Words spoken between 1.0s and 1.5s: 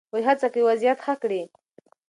ښه کړي.